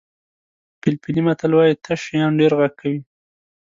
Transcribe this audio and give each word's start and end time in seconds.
فلیپیني 0.79 1.21
متل 1.27 1.51
وایي 1.55 1.75
تش 1.83 1.99
شیان 2.07 2.31
ډېر 2.39 2.51
غږ 2.59 2.71
کوي. 2.79 2.99